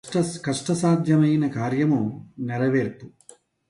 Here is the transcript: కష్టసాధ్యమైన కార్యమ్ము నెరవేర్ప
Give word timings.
కష్టసాధ్యమైన 0.45 1.47
కార్యమ్ము 1.47 2.01
నెరవేర్ప 2.39 3.01